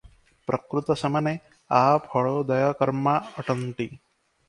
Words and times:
ପ୍ରକୃତ 0.51 0.95
ସେମାନେ 1.01 1.35
'ଆଫଳୋଦୟକର୍ମା' 1.83 3.17
ଅଟନ୍ତି। 3.41 3.93